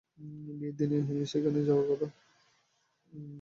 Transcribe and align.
বিয়ের 0.49 0.73
দিনে 0.79 0.97
সেখানে 1.25 1.59
যাবার 1.67 1.85
কথা। 1.91 2.07